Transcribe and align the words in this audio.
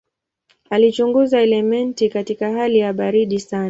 Alichunguza 0.69 1.41
elementi 1.41 2.09
katika 2.09 2.51
hali 2.53 2.77
ya 2.79 2.93
baridi 2.93 3.39
sana. 3.39 3.59